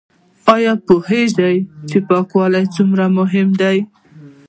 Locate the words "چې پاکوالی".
1.89-2.65